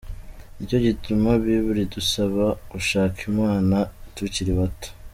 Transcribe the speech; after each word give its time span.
Nicyo 0.55 0.77
gituma 0.85 1.29
Bible 1.43 1.79
idusaba 1.85 2.45
gushaka 2.71 3.17
imana 3.29 3.77
tukiri 4.15 4.51
bato. 4.59 4.89